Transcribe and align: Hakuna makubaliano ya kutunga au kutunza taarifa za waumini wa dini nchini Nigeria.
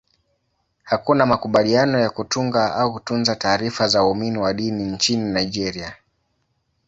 Hakuna 0.83 1.25
makubaliano 1.25 1.99
ya 1.99 2.09
kutunga 2.09 2.73
au 2.75 2.93
kutunza 2.93 3.35
taarifa 3.35 3.87
za 3.87 4.03
waumini 4.03 4.37
wa 4.37 4.53
dini 4.53 4.83
nchini 4.83 5.31
Nigeria. 5.33 5.95